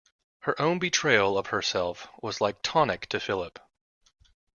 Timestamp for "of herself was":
1.37-2.41